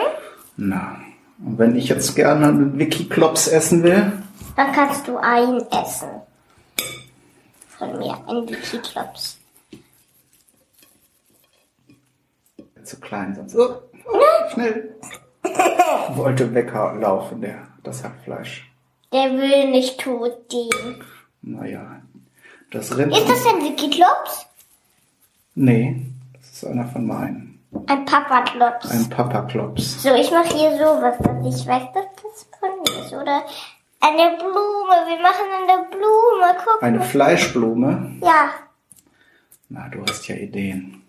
Na. 0.57 0.97
Und 1.43 1.57
wenn 1.57 1.75
ich 1.75 1.89
jetzt 1.89 2.15
gerne 2.15 2.47
einen 2.47 2.77
Wiki 2.77 3.05
Klops 3.05 3.47
essen 3.47 3.83
will? 3.83 4.11
Dann 4.55 4.71
kannst 4.73 5.07
du 5.07 5.17
einen 5.17 5.61
essen. 5.71 6.09
Von 7.81 7.97
mir, 7.97 8.15
ein 8.27 8.47
Wiki-Klops. 8.47 9.39
Zu 12.83 12.99
klein, 12.99 13.33
sonst. 13.33 13.55
Oh, 13.55 13.81
oh, 14.05 14.49
schnell. 14.53 14.95
Wollte 16.15 16.53
weglaufen, 16.53 17.41
der, 17.41 17.67
das 17.81 18.03
Hackfleisch. 18.03 18.70
Der 19.11 19.31
will 19.31 19.69
nicht 19.69 19.99
tot 19.99 20.49
gehen. 20.49 21.03
Naja. 21.41 22.01
Das 22.71 22.97
Rind. 22.97 23.15
Ist 23.15 23.27
das 23.27 23.45
ein 23.45 23.61
Wiki-Klops? 23.63 24.45
Nee, 25.55 26.01
das 26.33 26.49
ist 26.51 26.65
einer 26.65 26.87
von 26.87 27.05
meinen. 27.05 27.59
Ein 27.87 28.05
Papa-Klops. 28.05 28.89
Ein 28.91 29.09
Papa 29.09 29.41
Klops. 29.43 30.01
So, 30.03 30.13
ich 30.13 30.31
mache 30.31 30.55
hier 30.55 30.71
sowas, 30.71 31.15
dass 31.19 31.45
ich 31.45 31.67
weiß, 31.67 31.83
dass 31.93 32.05
das 32.23 32.47
von 32.59 32.69
mir 32.79 33.05
ist. 33.05 33.13
Oder 33.13 33.43
eine 33.99 34.37
Blume. 34.37 34.95
Wir 35.07 35.21
machen 35.21 35.45
eine 35.61 35.87
Blume. 35.89 36.57
Guck 36.65 36.83
Eine 36.83 36.99
mal. 36.99 37.05
Fleischblume. 37.05 38.17
Ja. 38.21 38.51
Na, 39.69 39.87
du 39.89 40.03
hast 40.05 40.27
ja 40.27 40.35
Ideen. 40.35 41.01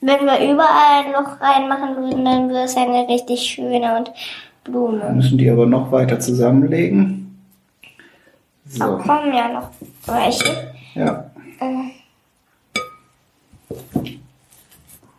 Wenn 0.00 0.24
wir 0.26 0.52
überall 0.52 1.04
ein 1.04 1.12
Loch 1.12 1.40
reinmachen 1.40 1.96
würden, 1.96 2.24
dann 2.24 2.48
wäre 2.48 2.64
es 2.64 2.76
eine 2.76 3.06
richtig 3.06 3.42
schöne 3.42 3.96
und 3.98 4.10
Wir 4.64 4.72
Blume. 4.72 5.10
müssen 5.12 5.38
die 5.38 5.50
aber 5.50 5.66
noch 5.66 5.90
weiter 5.90 6.20
zusammenlegen. 6.20 7.18
So, 8.66 8.98
kommen 8.98 9.32
ja 9.34 9.48
noch 9.48 9.70
welche. 10.06 10.72
ja. 10.94 11.24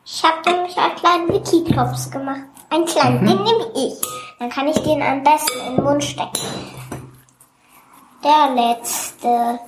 Ich 0.05 0.23
habe 0.23 0.49
nämlich 0.49 0.77
einen 0.77 0.95
kleinen 0.95 1.27
Wiki-Klops 1.29 2.11
gemacht. 2.11 2.41
Einen 2.69 2.85
kleinen, 2.85 3.19
den 3.25 3.37
nehme 3.37 3.65
ich. 3.75 3.93
Dann 4.39 4.49
kann 4.49 4.67
ich 4.67 4.77
den 4.79 5.01
am 5.01 5.23
besten 5.23 5.59
in 5.69 5.75
den 5.75 5.83
Mund 5.83 6.03
stecken. 6.03 6.31
Der 8.23 8.55
letzte 8.55 9.59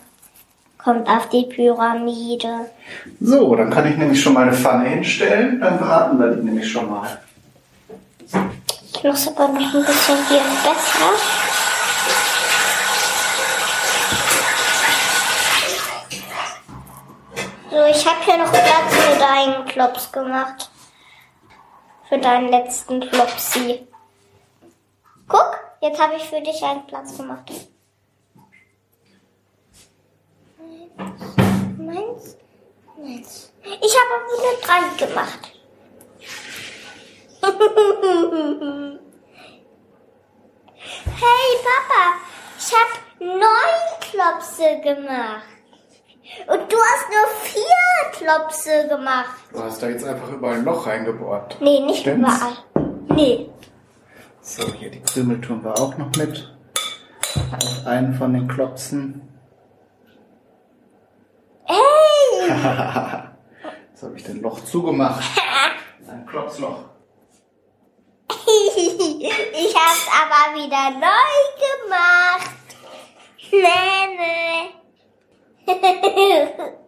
kommt 0.77 1.07
auf 1.09 1.27
die 1.29 1.45
Pyramide. 1.45 2.69
So, 3.19 3.55
dann 3.55 3.69
kann 3.69 3.87
ich 3.91 3.97
nämlich 3.97 4.21
schon 4.21 4.33
mal 4.33 4.43
eine 4.47 4.53
Pfanne 4.53 4.89
hinstellen. 4.89 5.59
Dann 5.59 5.77
braten 5.77 6.19
wir 6.19 6.35
die 6.35 6.43
nämlich 6.43 6.69
schon 6.71 6.89
mal. 6.89 7.19
Muss 9.05 9.27
aber 9.27 9.49
noch 9.49 9.71
ein 9.71 9.85
bisschen 9.85 10.27
hier 10.27 10.41
besser. 10.63 11.11
So, 17.69 17.83
ich 17.85 18.07
habe 18.07 18.25
hier 18.25 18.37
noch 18.37 18.51
Platz 18.51 18.95
für 18.95 19.19
deinen 19.19 19.65
Klops 19.67 20.11
gemacht. 20.11 20.71
Für 22.09 22.17
deinen 22.17 22.49
letzten 22.49 22.99
Klopsi. 22.99 23.87
Guck, 25.27 25.59
jetzt 25.81 26.01
habe 26.01 26.15
ich 26.15 26.23
für 26.23 26.41
dich 26.41 26.63
einen 26.63 26.87
Platz 26.87 27.15
gemacht. 27.15 27.51
Meins, 31.77 32.37
meins. 32.97 33.53
Ich 33.61 33.95
habe 33.95 34.25
nur 34.31 34.61
drei 34.63 35.05
gemacht. 35.05 35.54
Hey 41.05 41.51
Papa, 41.63 42.03
ich 42.57 42.71
habe 42.73 42.93
neun 43.23 43.99
Klopse 44.01 44.81
gemacht. 44.81 45.43
Und 46.47 46.71
du 46.71 46.77
hast 46.77 47.07
nur 47.09 47.27
vier 47.43 48.11
Klopse 48.13 48.87
gemacht. 48.87 49.29
Du 49.53 49.61
hast 49.63 49.81
da 49.81 49.89
jetzt 49.89 50.05
einfach 50.05 50.29
überall 50.31 50.55
ein 50.55 50.65
Loch 50.65 50.87
reingebohrt. 50.87 51.57
Nee, 51.61 51.81
nicht 51.81 52.01
Stimmt's? 52.01 52.33
überall. 52.35 52.57
Nee. 53.15 53.49
So, 54.41 54.63
hier 54.73 54.89
die 54.89 55.01
Krümel 55.01 55.39
tun 55.41 55.63
wir 55.63 55.73
auch 55.79 55.95
noch 55.97 56.11
mit. 56.15 56.51
Auf 57.51 57.85
einen 57.85 58.13
von 58.15 58.33
den 58.33 58.47
Klopsen. 58.47 59.21
Hey! 61.65 62.49
Jetzt 63.91 64.03
habe 64.03 64.15
ich 64.15 64.23
den 64.23 64.41
Loch 64.41 64.63
zugemacht. 64.63 65.23
Ein 66.09 66.25
Klopsloch. 66.25 66.94
Ich 69.57 69.75
hab's 69.75 70.07
aber 70.11 70.55
wieder 70.55 70.91
neu 70.91 71.35
gemacht. 71.65 72.51
Nee, 73.51 74.07
nee. 74.17 74.61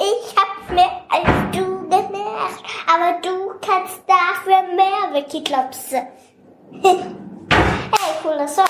Ich 0.00 0.34
hab 0.36 0.70
mehr 0.70 1.02
als 1.10 1.56
du 1.56 1.88
gemacht, 1.88 2.64
aber 2.86 3.20
du 3.20 3.58
kannst 3.60 4.02
dafür 4.06 4.62
mehr 4.74 5.12
Wikiklopse. 5.12 6.06
Hey, 7.50 8.14
cooler 8.22 8.46
Song. 8.46 8.66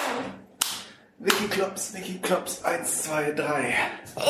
Wiki 1.18 1.48
Klops, 1.48 1.92
Wiki 1.94 2.20
Klops, 2.20 2.64
eins, 2.64 3.02
zwei, 3.02 3.32
drei. 3.32 3.74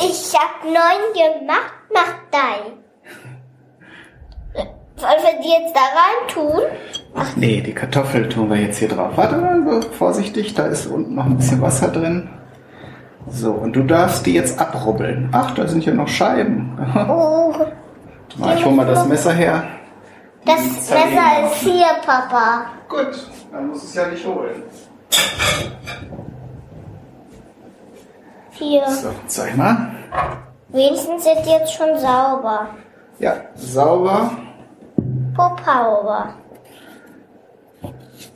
Ich 0.01 0.33
hab 0.35 0.63
neun 0.63 1.13
gemacht, 1.13 1.73
mach 1.93 2.15
dein. 2.31 2.83
Sollen 4.99 5.23
wir 5.23 5.41
die 5.41 5.49
jetzt 5.49 5.73
da 5.73 5.79
rein 5.79 6.27
tun? 6.27 6.61
Ach 7.15 7.35
nee, 7.37 7.61
die 7.61 7.73
Kartoffel 7.73 8.27
tun 8.27 8.49
wir 8.49 8.57
jetzt 8.57 8.79
hier 8.79 8.89
drauf. 8.89 9.11
Warte 9.15 9.37
mal, 9.37 9.81
vorsichtig, 9.97 10.53
da 10.55 10.65
ist 10.65 10.87
unten 10.87 11.15
noch 11.15 11.25
ein 11.25 11.37
bisschen 11.37 11.61
Wasser 11.61 11.87
drin. 11.87 12.29
So, 13.29 13.51
und 13.51 13.73
du 13.75 13.83
darfst 13.83 14.25
die 14.25 14.33
jetzt 14.33 14.59
abrubbeln. 14.59 15.29
Ach, 15.31 15.51
da 15.51 15.67
sind 15.67 15.85
ja 15.85 15.93
noch 15.93 16.07
Scheiben. 16.07 16.77
Oh, 17.07 17.53
Mal, 18.37 18.57
ich 18.57 18.65
hol 18.65 18.73
mal 18.73 18.85
das 18.85 19.07
Messer 19.07 19.33
her. 19.33 19.63
das 20.45 20.61
Messer 20.89 21.45
ist 21.47 21.55
hier, 21.61 21.87
Papa. 22.05 22.65
Gut, 22.87 23.27
dann 23.51 23.67
muss 23.69 23.83
es 23.83 23.95
ja 23.95 24.07
nicht 24.07 24.25
holen. 24.25 24.63
Hier. 28.51 28.87
So, 28.89 29.09
zeig 29.27 29.57
mal. 29.57 29.91
Wenigstens 30.69 31.23
sind 31.23 31.37
die 31.45 31.49
jetzt 31.49 31.73
schon 31.73 31.97
sauber. 31.97 32.67
Ja, 33.19 33.35
sauber, 33.55 34.31
Popauber. 35.39 36.33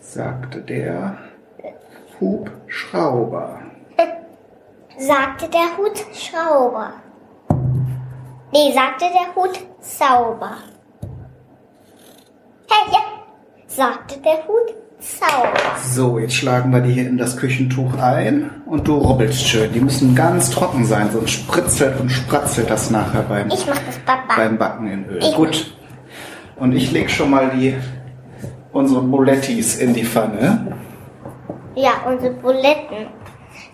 sagte 0.01 0.61
der 0.61 1.17
Hubschrauber. 2.21 3.59
Sagte 4.97 5.49
der 5.49 5.75
Hutschrauber. 5.77 6.93
Nee, 8.53 8.71
sagte 8.73 9.05
der 9.11 9.35
Hut 9.35 9.59
sauber. 9.81 10.51
Hey, 12.69 12.93
ja. 12.93 12.99
Sagte 13.67 14.19
der 14.19 14.47
Hut 14.47 14.73
sauber. 14.99 15.75
So, 15.83 16.19
jetzt 16.19 16.35
schlagen 16.35 16.71
wir 16.71 16.79
die 16.79 16.93
hier 16.93 17.07
in 17.07 17.17
das 17.17 17.35
Küchentuch 17.35 17.97
ein 17.97 18.61
und 18.65 18.87
du 18.87 18.95
rubbelst 18.97 19.45
schön. 19.45 19.73
Die 19.73 19.81
müssen 19.81 20.15
ganz 20.15 20.51
trocken 20.51 20.85
sein, 20.85 21.09
sonst 21.11 21.31
spritzelt 21.31 21.99
und 21.99 22.09
spratzelt 22.09 22.69
das 22.69 22.91
nachher 22.91 23.23
beim, 23.23 23.49
Ich 23.49 23.65
mach 23.67 23.79
das, 23.85 23.99
beim 24.37 24.57
Backen 24.57 24.87
in 24.87 25.05
Öl. 25.09 25.17
Ich- 25.17 25.35
Gut. 25.35 25.75
Und 26.57 26.73
ich 26.73 26.91
leg 26.91 27.09
schon 27.09 27.31
mal 27.31 27.49
die 27.49 27.75
unsere 28.73 29.01
Bulettis 29.01 29.75
in 29.77 29.93
die 29.93 30.03
Pfanne. 30.03 30.77
Ja, 31.75 31.91
unsere 32.05 32.33
Buletten. 32.33 33.07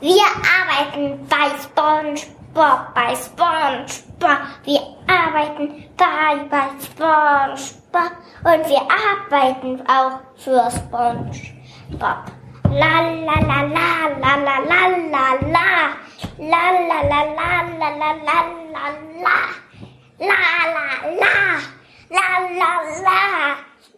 Wir 0.02 0.24
arbeiten 0.60 1.20
bei 1.28 1.50
SpongeBob, 1.62 2.94
bei 2.94 3.16
SpongeBob. 3.16 4.40
Wir 4.64 4.82
arbeiten 5.08 5.86
bei, 5.98 6.44
bei 6.50 6.68
SpongeBob. 6.82 8.12
Und 8.44 8.70
wir 8.70 8.82
arbeiten 8.82 9.82
auch 9.88 10.20
für 10.38 10.70
SpongeBob. 10.72 12.24
La 12.72 13.02
la 13.02 13.40
la 13.42 13.62
la 13.64 13.90
la 14.22 14.36
la 14.38 14.56
la 14.70 14.88
la 15.12 15.26
la. 15.52 15.70
La 16.38 16.66
la 16.88 17.00
la 17.10 17.24
la 17.36 17.52
la 17.80 17.90
la 17.90 18.14
la 18.14 18.40
la 18.40 18.86
la. 19.24 19.38
La 20.20 20.38
la 21.10 21.79
la. 22.10 22.18
La 22.50 22.50
la 22.60 22.72
la. 23.06 23.22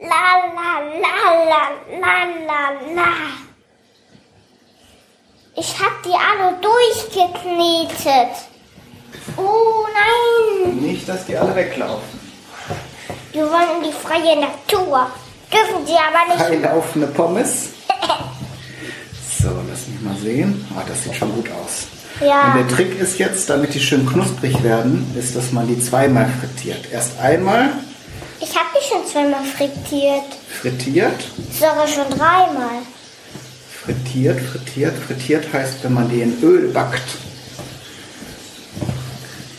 La 0.01 0.23
la 0.55 0.71
la 1.03 1.63
la 1.99 2.15
la 2.47 2.61
la. 2.95 3.11
Ich 5.55 5.75
hab 5.79 6.01
die 6.03 6.13
alle 6.13 6.57
durchgeknetet. 6.61 8.33
Oh 9.37 9.85
nein, 9.93 10.77
Nicht, 10.77 11.07
dass 11.07 11.25
die 11.25 11.37
alle 11.37 11.55
weglaufen. 11.55 12.19
wir 13.33 13.43
wollen 13.43 13.83
in 13.83 13.89
die 13.89 13.93
freie 13.93 14.39
Natur. 14.39 15.07
Dürfen 15.51 15.85
sie 15.85 15.93
aber 15.93 16.33
nicht. 16.33 16.45
Freilaufende 16.45 17.07
Pommes. 17.07 17.69
So, 19.41 19.49
lass 19.67 19.87
mich 19.87 19.99
mal 20.01 20.15
sehen. 20.17 20.67
Ah, 20.77 20.83
das 20.87 21.03
sieht 21.03 21.15
schon 21.15 21.33
gut 21.33 21.49
aus. 21.49 21.87
Ja. 22.23 22.53
Und 22.53 22.57
der 22.59 22.67
Trick 22.77 22.99
ist 22.99 23.17
jetzt, 23.17 23.49
damit 23.49 23.73
die 23.73 23.79
schön 23.79 24.05
knusprig 24.05 24.61
werden, 24.61 25.11
ist, 25.17 25.35
dass 25.35 25.51
man 25.51 25.67
die 25.67 25.79
zweimal 25.79 26.29
frittiert. 26.39 26.91
Erst 26.91 27.19
einmal 27.19 27.71
Ich 28.41 28.49
hab 28.55 28.65
die 28.73 28.85
schon 28.87 29.05
zweimal 29.05 29.43
frittiert. 29.45 30.23
frittiert, 30.61 31.23
Sogar 31.53 31.87
schon 31.87 32.09
dreimal. 32.09 32.81
frittiert, 33.83 34.39
frittiert, 34.41 34.95
frittiert 34.97 35.53
heißt, 35.53 35.83
wenn 35.83 35.93
man 35.93 36.09
die 36.09 36.21
in 36.21 36.41
Öl 36.41 36.69
backt. 36.69 37.03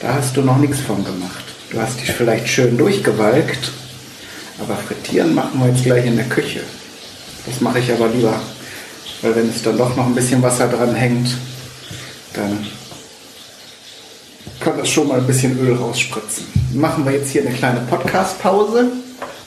Da 0.01 0.15
hast 0.15 0.37
du 0.37 0.43
noch 0.43 0.59
nichts 0.59 0.81
von 0.81 1.05
gemacht. 1.05 1.45
Du 1.71 1.81
hast 1.81 2.01
die 2.01 2.07
vielleicht 2.07 2.49
schön 2.49 2.77
durchgewalkt, 2.77 3.71
aber 4.59 4.77
frittieren 4.77 5.35
machen 5.35 5.61
wir 5.61 5.69
jetzt 5.69 5.85
gleich 5.85 6.05
in 6.07 6.17
der 6.17 6.29
Küche. 6.29 6.61
Das 7.47 7.61
mache 7.61 7.79
ich 7.79 7.91
aber 7.93 8.09
lieber, 8.09 8.39
weil 9.23 9.37
wenn 9.37 9.49
es 9.49 9.63
dann 9.63 9.79
doch 9.79 9.97
noch 9.97 10.07
ein 10.07 10.15
bisschen 10.15 10.43
Wasser 10.43 10.69
dran 10.69 10.95
hängt, 10.95 11.29
dann 12.35 12.67
kann 14.63 14.79
das 14.79 14.89
schon 14.89 15.09
mal 15.09 15.19
ein 15.19 15.27
bisschen 15.27 15.59
Öl 15.59 15.75
rausspritzen. 15.77 16.47
Machen 16.75 17.05
wir 17.05 17.13
jetzt 17.13 17.31
hier 17.31 17.43
eine 17.43 17.53
kleine 17.55 17.81
Podcast-Pause 17.81 18.93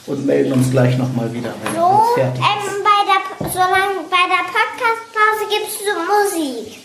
und 0.08 0.26
melden 0.26 0.54
uns 0.54 0.70
gleich 0.72 0.98
nochmal 0.98 1.32
wieder, 1.34 1.54
wenn 1.64 1.74
So, 1.76 1.82
alles 1.86 2.14
fertig 2.16 2.42
ist. 2.42 2.78
ähm, 2.78 2.84
bei 2.84 3.46
der, 3.46 3.52
solange 3.52 3.96
bei 4.10 4.26
der 4.28 4.44
Podcast-Pause 4.46 5.46
gibt's 5.50 5.80
so 5.80 6.40
Musik. 6.40 6.80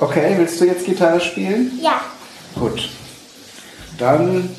Okay, 0.00 0.34
willst 0.38 0.60
du 0.60 0.64
jetzt 0.64 0.84
Gitarre 0.86 1.20
spielen? 1.20 1.78
Ja. 1.80 2.00
Gut. 2.58 2.88
Dann 3.98 4.50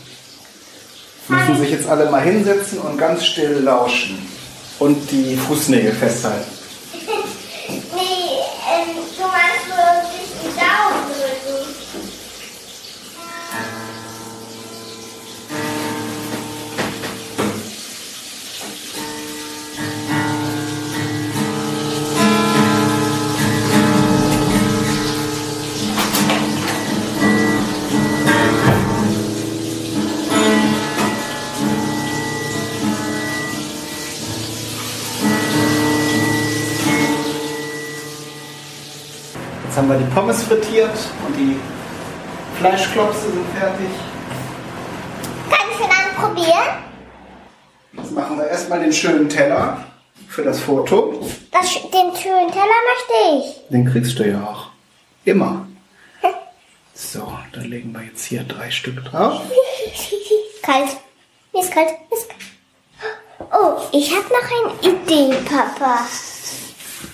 müssen 1.28 1.58
sich 1.58 1.72
jetzt 1.72 1.88
alle 1.88 2.10
mal 2.10 2.22
hinsetzen 2.22 2.80
und 2.80 2.98
ganz 2.98 3.26
still 3.26 3.60
lauschen. 3.64 4.18
Und 4.80 5.10
die 5.10 5.38
Fußnägel 5.38 5.94
festhalten. 5.94 6.52
Haben 39.86 40.00
wir 40.00 40.08
die 40.08 40.16
Pommes 40.16 40.42
frittiert 40.42 40.98
und 41.28 41.36
die 41.38 41.60
Fleischklopse 42.58 43.30
sind 43.30 43.46
fertig. 43.56 43.88
Kann 45.48 45.68
ich 45.72 45.78
den 45.78 45.92
anprobieren? 45.92 46.84
Jetzt 47.94 48.12
machen 48.12 48.38
wir 48.38 48.48
erstmal 48.48 48.80
den 48.80 48.92
schönen 48.92 49.30
Teller 49.30 49.86
für 50.28 50.44
das 50.44 50.60
Foto. 50.60 51.22
Das, 51.52 51.72
den 51.72 52.16
schönen 52.16 52.52
Teller 52.52 52.80
möchte 52.90 53.38
ich. 53.38 53.70
Den 53.70 53.86
kriegst 53.86 54.18
du 54.18 54.28
ja 54.28 54.44
auch. 54.44 54.70
Immer. 55.24 55.68
So, 56.96 57.32
dann 57.54 57.66
legen 57.66 57.92
wir 57.92 58.02
jetzt 58.02 58.26
hier 58.26 58.44
drei 58.44 58.72
Stück 58.72 59.06
drauf. 59.06 59.42
kalt. 60.64 60.98
Mir 61.54 61.62
ist 61.62 61.72
kalt. 61.72 61.90
Mir 62.10 62.18
ist 62.18 62.30
kalt. 62.30 63.52
Oh, 63.54 63.82
ich 63.92 64.12
habe 64.16 64.26
noch 64.30 64.82
eine 64.82 64.96
Idee, 64.96 65.36
Papa. 65.48 66.08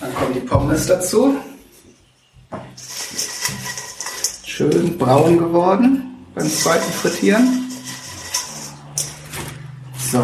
Dann 0.00 0.14
kommen 0.14 0.32
die 0.32 0.40
Pommes 0.40 0.86
dazu. 0.86 1.36
Schön 4.56 4.98
braun 4.98 5.38
geworden 5.38 6.26
beim 6.34 6.46
zweiten 6.46 6.92
Frittieren. 6.92 7.70
So, 9.98 10.22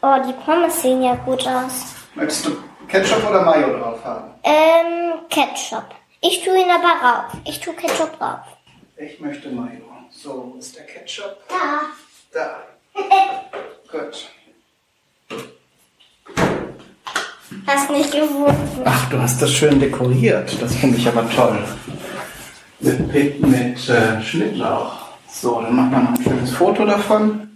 Oh, 0.00 0.14
die 0.24 0.32
Pommes 0.44 0.80
sehen 0.80 1.02
ja 1.02 1.16
gut 1.16 1.44
aus. 1.44 1.86
möchtest 2.14 2.46
du 2.46 2.50
Ketchup 2.86 3.28
oder 3.28 3.42
Mayo 3.44 3.76
drauf 3.76 4.04
haben? 4.04 4.30
Ähm, 4.44 5.18
Ketchup. 5.28 5.86
Ich 6.20 6.44
tue 6.44 6.56
ihn 6.56 6.70
aber 6.70 7.04
rauf. 7.04 7.32
Ich 7.44 7.58
tue 7.58 7.74
Ketchup 7.74 8.12
rauf. 8.20 8.46
Ich 8.96 9.18
möchte 9.18 9.48
Mayo. 9.50 9.80
So, 10.12 10.52
wo 10.54 10.58
ist 10.60 10.76
der 10.76 10.86
Ketchup? 10.86 11.36
Da. 11.48 11.80
Da. 12.32 12.62
Gut. 13.90 14.28
Hast 17.66 17.90
nicht 17.90 18.12
gefunden. 18.12 18.82
Ach, 18.84 19.10
du 19.10 19.20
hast 19.20 19.42
das 19.42 19.50
schön 19.50 19.80
dekoriert. 19.80 20.56
Das 20.62 20.76
finde 20.76 20.96
ich 20.96 21.08
aber 21.08 21.28
toll. 21.28 21.58
Mit, 22.80 23.10
Pit- 23.12 23.40
mit 23.40 23.88
äh, 23.88 24.22
Schnittlauch. 24.22 24.92
So, 25.30 25.60
dann 25.60 25.76
machen 25.76 25.90
wir 25.90 25.98
noch 26.00 26.18
ein 26.18 26.22
schönes 26.22 26.50
Foto 26.52 26.84
davon. 26.84 27.48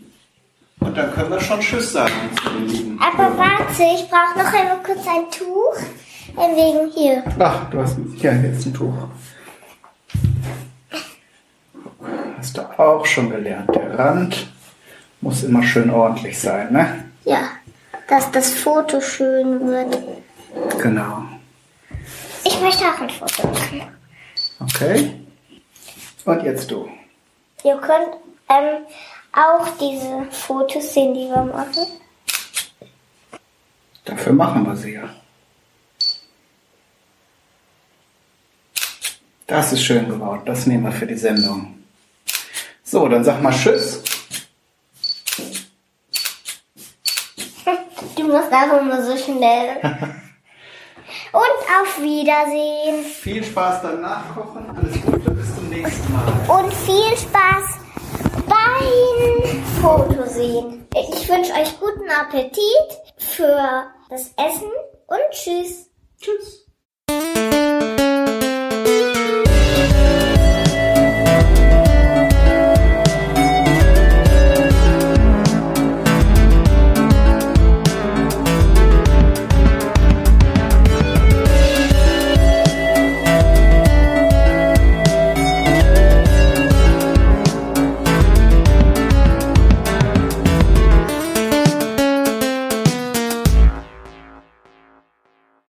Und 0.80 0.96
dann 0.96 1.12
können 1.14 1.30
wir 1.30 1.40
schon 1.40 1.60
Tschüss 1.60 1.92
sagen 1.92 2.12
zu 2.42 2.50
den 2.50 2.68
Lieben. 2.68 3.00
Aber 3.00 3.36
warte, 3.38 3.82
ich 3.94 4.08
brauche 4.10 4.38
noch 4.38 4.52
einmal 4.52 4.78
kurz 4.84 5.06
ein 5.06 5.30
Tuch. 5.30 5.76
Ein 6.36 6.56
wegen 6.56 6.90
hier. 6.94 7.22
Ach, 7.38 7.70
du 7.70 7.80
hast 7.80 7.96
ja 8.18 8.32
jetzt 8.32 8.66
ein 8.66 8.74
Tuch. 8.74 8.92
Hast 12.38 12.56
du 12.58 12.62
auch 12.78 13.06
schon 13.06 13.30
gelernt. 13.30 13.70
Der 13.74 13.98
Rand 13.98 14.46
muss 15.20 15.42
immer 15.42 15.62
schön 15.62 15.90
ordentlich 15.90 16.38
sein, 16.38 16.72
ne? 16.72 17.04
Ja. 17.24 17.38
Dass 18.08 18.30
das 18.30 18.52
Foto 18.52 19.00
schön 19.00 19.66
wird. 19.66 19.96
Genau. 20.82 21.22
Ich 22.44 22.60
möchte 22.60 22.84
auch 22.84 23.00
ein 23.00 23.08
Foto 23.08 23.48
machen. 23.48 23.82
Okay. 24.60 25.20
Und 26.24 26.44
jetzt 26.44 26.70
du. 26.70 26.88
Ihr 27.64 27.76
könnt 27.78 28.16
ähm, 28.48 28.86
auch 29.32 29.68
diese 29.78 30.26
Fotos 30.30 30.92
sehen, 30.92 31.14
die 31.14 31.28
wir 31.28 31.42
machen. 31.44 31.86
Dafür 34.04 34.32
machen 34.32 34.66
wir 34.66 34.76
sie 34.76 34.94
ja. 34.94 35.08
Das 39.46 39.72
ist 39.72 39.82
schön 39.82 40.08
gebaut. 40.08 40.42
Das 40.46 40.66
nehmen 40.66 40.84
wir 40.84 40.92
für 40.92 41.06
die 41.06 41.16
Sendung. 41.16 41.82
So, 42.82 43.08
dann 43.08 43.24
sag 43.24 43.42
mal 43.42 43.52
Tschüss. 43.52 44.02
Du 48.16 48.22
musst 48.24 48.52
einfach 48.52 48.82
mal 48.82 49.02
so 49.02 49.16
schnell. 49.16 49.80
Und 51.34 51.42
auf 51.80 52.00
Wiedersehen. 52.00 53.04
Viel 53.04 53.42
Spaß 53.42 53.82
beim 53.82 54.02
Nachkochen. 54.02 54.70
Alles 54.70 55.02
Gute, 55.04 55.32
bis 55.32 55.56
zum 55.56 55.68
nächsten 55.68 56.12
Mal. 56.12 56.60
Und 56.62 56.72
viel 56.72 57.16
Spaß 57.16 57.64
beim 58.46 59.64
Fotosehen. 59.82 60.86
Ich 60.94 61.28
wünsche 61.28 61.52
euch 61.54 61.80
guten 61.80 62.08
Appetit 62.08 62.88
für 63.18 63.84
das 64.08 64.32
Essen 64.36 64.70
und 65.08 65.30
tschüss. 65.32 65.90
Tschüss. 66.20 66.63